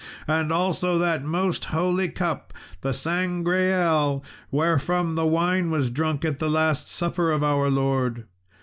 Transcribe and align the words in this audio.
and 0.27 0.51
also 0.51 0.97
that 0.97 1.23
most 1.23 1.65
holy 1.65 2.09
cup 2.09 2.51
the 2.81 2.91
Sangreal 2.91 4.23
wherefrom 4.49 5.13
the 5.13 5.27
wine 5.27 5.69
was 5.69 5.91
drunk 5.91 6.25
at 6.25 6.39
the 6.39 6.49
last 6.49 6.89
supper 6.89 7.31
of 7.31 7.43
our 7.43 7.69
Lord. 7.69 8.25